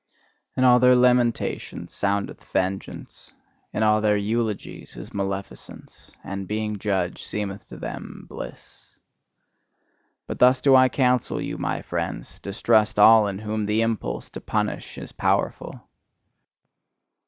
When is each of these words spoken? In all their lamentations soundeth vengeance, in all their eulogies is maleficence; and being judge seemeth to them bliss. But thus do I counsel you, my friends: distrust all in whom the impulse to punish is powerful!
In 0.57 0.63
all 0.63 0.79
their 0.79 0.95
lamentations 0.95 1.93
soundeth 1.93 2.43
vengeance, 2.45 3.35
in 3.71 3.83
all 3.83 4.01
their 4.01 4.17
eulogies 4.17 4.97
is 4.97 5.11
maleficence; 5.11 6.09
and 6.23 6.47
being 6.47 6.79
judge 6.79 7.21
seemeth 7.21 7.67
to 7.67 7.77
them 7.77 8.25
bliss. 8.27 8.95
But 10.25 10.39
thus 10.39 10.59
do 10.59 10.75
I 10.75 10.89
counsel 10.89 11.39
you, 11.39 11.59
my 11.59 11.83
friends: 11.83 12.39
distrust 12.39 12.97
all 12.97 13.27
in 13.27 13.37
whom 13.37 13.67
the 13.67 13.81
impulse 13.83 14.31
to 14.31 14.41
punish 14.41 14.97
is 14.97 15.11
powerful! 15.11 15.79